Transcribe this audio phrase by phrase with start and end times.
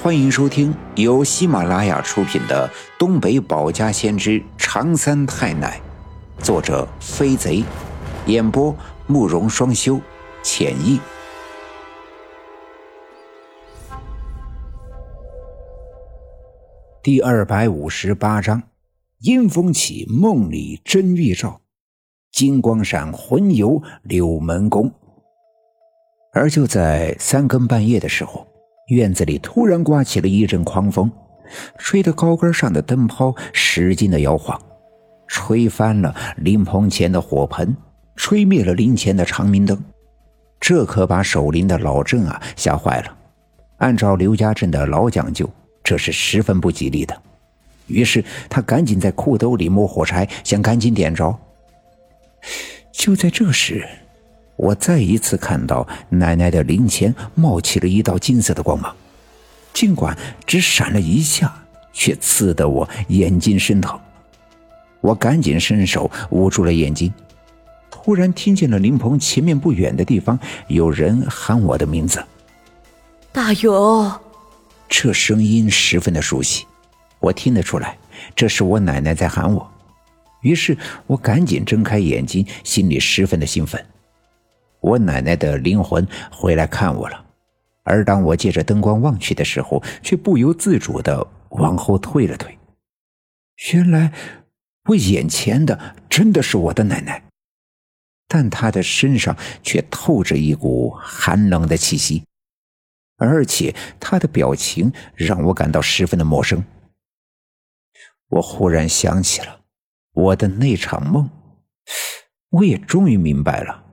[0.00, 2.68] 欢迎收听由喜马拉雅出品的
[3.00, 5.80] 《东北保家先知长三太奶》，
[6.44, 7.64] 作者飞贼，
[8.26, 8.72] 演播
[9.08, 10.00] 慕容双修，
[10.40, 11.00] 浅意。
[17.02, 18.62] 第二百五十八章：
[19.18, 21.60] 阴风起，梦里真预兆。
[22.30, 24.92] 金光闪，魂游柳门宫。
[26.32, 28.46] 而就在三更半夜的时候。
[28.88, 31.10] 院子里突然刮起了一阵狂风，
[31.78, 34.60] 吹得高杆上的灯泡使劲的摇晃，
[35.26, 37.76] 吹翻了灵棚前的火盆，
[38.16, 39.78] 吹灭了灵前的长明灯。
[40.60, 43.16] 这可把守灵的老郑啊吓坏了。
[43.76, 45.48] 按照刘家镇的老讲究，
[45.84, 47.16] 这是十分不吉利的。
[47.86, 51.38] 于是他赶紧在裤兜里摸火柴，想赶紧点着。
[52.92, 53.86] 就在这时。
[54.58, 58.94] 我再一次看到奶奶的灵前冒起了一道金色的光芒，
[59.72, 63.98] 尽管只闪了一下，却刺得我眼睛生疼。
[65.00, 67.12] 我赶紧伸手捂住了眼睛，
[67.88, 72.22] 突然听见了灵棚前面不远的地方有人喊我的名字
[73.30, 74.12] ：“大勇。”
[74.90, 76.66] 这声音十分的熟悉，
[77.20, 77.96] 我听得出来，
[78.34, 79.70] 这是我奶奶在喊我。
[80.40, 83.80] 于是我赶紧睁开眼睛，心里十分的兴奋。
[84.88, 87.26] 我奶奶的灵魂回来看我了，
[87.82, 92.58] 而当我借着灯光望去的时候，却不由自主的往后退了退。
[93.72, 94.12] 原来，
[94.86, 97.22] 我眼前的真的是我的奶奶，
[98.26, 102.24] 但她的身上却透着一股寒冷的气息，
[103.18, 106.64] 而且她的表情让我感到十分的陌生。
[108.28, 109.60] 我忽然想起了
[110.12, 111.28] 我的那场梦，
[112.50, 113.84] 我也终于明白了。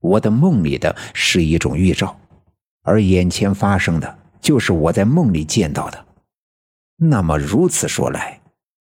[0.00, 2.18] 我的梦里的是一种预兆，
[2.82, 6.06] 而眼前发生的就是我在梦里见到的。
[6.96, 8.40] 那么如此说来，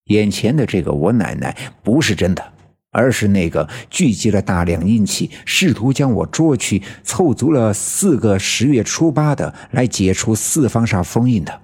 [0.05, 2.52] 眼前的这个我奶奶不是真的，
[2.90, 11.61] 而是那个聚集了大量阴气，试图将我捉去，凑足了四个十月初八的来解除四方煞封印的。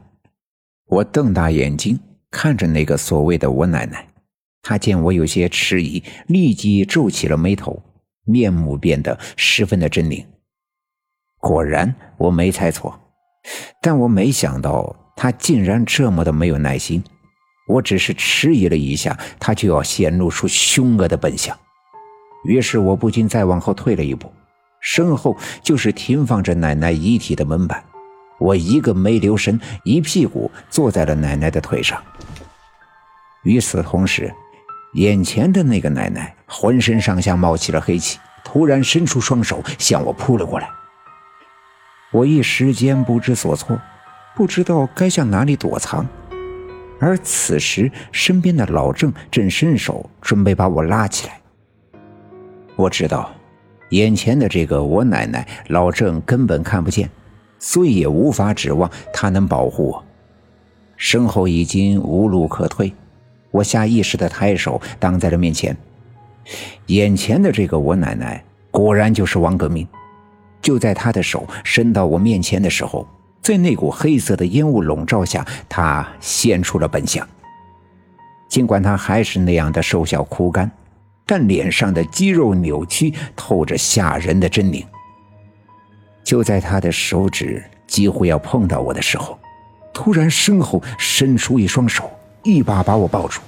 [0.86, 1.98] 我瞪大眼睛
[2.30, 4.06] 看着那个所谓的我奶奶，
[4.62, 7.82] 她见我有些迟疑，立即皱起了眉头。
[8.28, 10.25] 面目变得十分的狰狞。
[11.41, 13.00] 果然，我没猜错，
[13.81, 17.03] 但我没想到他竟然这么的没有耐心。
[17.69, 21.56] 我只是迟疑了一下，他就要显露出凶恶的本相。
[22.44, 24.33] 于是我不禁再往后退了一步，
[24.81, 27.84] 身后就是停放着奶奶遗体的门板。
[28.39, 32.03] 我一个没留神，一屁股坐在了奶奶的腿上。
[33.43, 34.33] 与此同时，
[34.94, 40.69] 眼前的那个奶奶浑身上下冒起了黑气，突然伸出双手向我扑了过来。
[42.10, 43.78] 我一时间不知所措，
[44.34, 46.06] 不知道该向哪里躲藏。
[46.98, 51.41] 而此时，身边的老郑正伸手准备把我拉起来。
[52.75, 53.31] 我知道，
[53.91, 57.10] 眼前的这个我奶奶老郑根本看不见，
[57.59, 60.04] 所以也无法指望他能保护我。
[60.97, 62.93] 身后已经无路可退。
[63.50, 65.76] 我下意识的抬手挡在了面前，
[66.86, 69.86] 眼前的这个我奶奶果然就是王革命。
[70.60, 73.06] 就在他的手伸到我面前的时候，
[73.41, 77.26] 在那股黑色的烟雾笼罩下，他现出了本相。
[78.48, 80.70] 尽管他还是那样的瘦小枯干，
[81.25, 84.84] 但脸上的肌肉扭曲，透着吓人的狰狞。
[86.25, 89.38] 就在他的手指几乎要碰到我的时候，
[89.94, 92.10] 突然身后伸出一双手。
[92.43, 93.41] 一把把我抱住，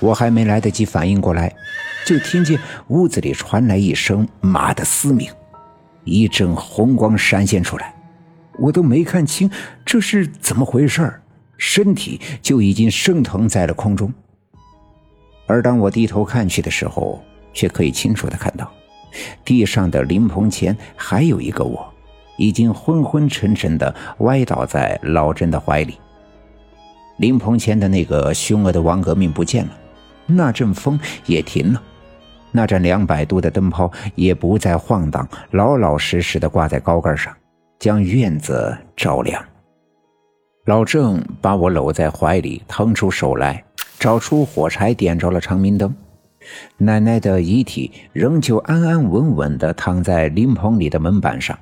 [0.00, 1.54] 我还没来得及反应过来，
[2.06, 5.30] 就听见屋子里传来一声“马的嘶鸣”，
[6.04, 7.94] 一阵红光闪现出来，
[8.58, 9.50] 我都没看清
[9.84, 11.20] 这是怎么回事
[11.56, 14.12] 身体就已经升腾在了空中。
[15.46, 17.22] 而当我低头看去的时候，
[17.52, 18.70] 却可以清楚的看到，
[19.44, 21.92] 地上的灵棚前还有一个我，
[22.36, 25.98] 已经昏昏沉沉的歪倒在老真的怀里。
[27.18, 29.72] 灵棚前的那个凶恶的王革命不见了，
[30.26, 31.82] 那阵风也停了，
[32.52, 37.34] 那盏两百度的灯泡也不再晃荡，老老实实的挂在高杆上，
[37.78, 39.44] 将院子照亮。
[40.66, 43.64] 老郑把我搂在怀里，腾出手来，
[43.98, 45.94] 找出火柴，点着了长明灯。
[46.76, 51.58] 奶奶的遗体仍旧安安稳稳地躺在灵棚里的门板上，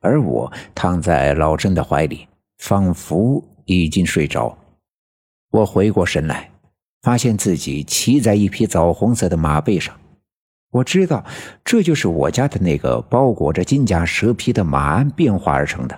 [0.00, 4.56] 而我躺在老郑的怀里，仿佛已经睡着。
[5.54, 6.50] 我回过神来，
[7.02, 9.96] 发现自己骑在一匹枣红色的马背上。
[10.72, 11.24] 我知道，
[11.64, 15.96] 这就是我家的那个包裹着金甲蛇皮的马鞍变化而成的。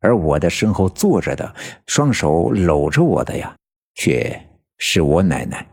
[0.00, 1.54] 而我的身后坐着的，
[1.86, 3.54] 双手搂着我的呀，
[3.94, 4.42] 却
[4.78, 5.66] 是我奶奶。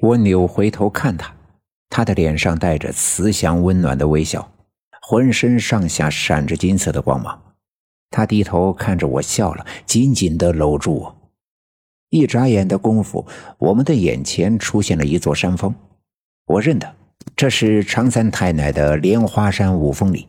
[0.00, 1.34] 我扭回头看她，
[1.88, 4.46] 她的脸上带着慈祥温暖的微笑，
[5.00, 7.40] 浑身上下闪着金色的光芒。
[8.10, 11.16] 她低头看着我笑了，紧紧地搂住我。
[12.10, 13.26] 一眨眼的功夫，
[13.58, 15.74] 我们的眼前出现了一座山峰，
[16.46, 16.94] 我认得，
[17.34, 20.28] 这是常三太奶的莲花山五峰里。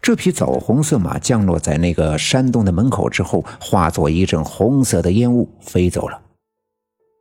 [0.00, 6.20] 这匹枣红色马降落在那个山洞的门口之后，化作一阵红色的烟雾飞走了。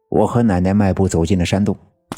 [0.10, 1.78] 我和奶奶迈步走进了山洞，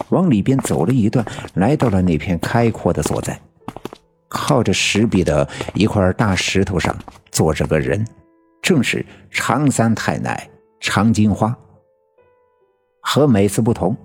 [0.09, 1.25] 往里边走了一段，
[1.55, 3.39] 来到了那片开阔的所在。
[4.29, 6.95] 靠着石壁的一块大石头上
[7.31, 8.07] 坐着个人，
[8.61, 10.47] 正是常三太奶
[10.81, 11.57] 常金花。
[12.99, 13.95] 和每次不同，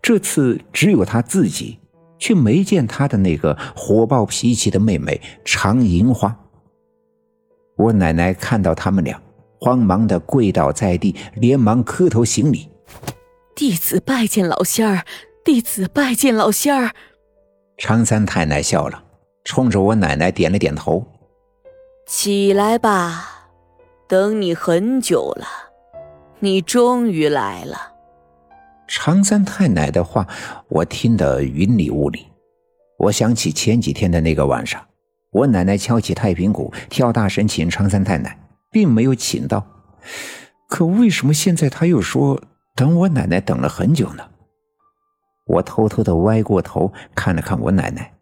[0.00, 1.80] 这次只有他自己。
[2.20, 6.36] 却没见他的那个火爆脾气的妹妹长银花。
[7.76, 9.22] 我奶奶看到他们俩，
[9.60, 12.68] 慌忙的跪倒在地，连忙磕头行礼
[13.54, 15.04] ：“弟子拜见老仙儿，
[15.44, 16.92] 弟子拜见老仙儿。”
[17.78, 19.00] 常三太奶笑了，
[19.44, 21.06] 冲着我奶奶点了点头
[22.04, 23.50] ：“起来吧，
[24.08, 25.46] 等你很久了，
[26.40, 27.94] 你终于来了。”
[28.88, 30.26] 常三太奶的话，
[30.68, 32.26] 我听得云里雾里。
[32.98, 34.84] 我想起前几天的那个晚上，
[35.30, 38.38] 我奶奶敲起太平鼓，跳大神请常三太奶，
[38.70, 39.66] 并没有请到。
[40.68, 42.42] 可为什么现在他又说
[42.74, 44.24] 等我奶奶等了很久呢？
[45.46, 48.12] 我偷偷的歪过头看了看我奶奶，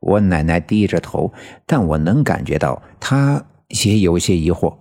[0.00, 1.32] 我奶奶低着头，
[1.66, 3.42] 但我能感觉到她
[3.84, 4.76] 也有些疑惑。